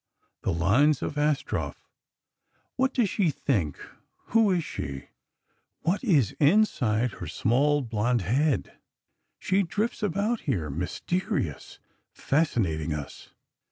[0.41, 1.87] The lines of Astroff:
[2.75, 3.77] "What does she think...
[4.33, 5.09] who is she...
[5.81, 8.79] what is inside her small blonde head?
[9.37, 11.77] She drifts about here, mysterious,
[12.13, 13.29] fascinating us....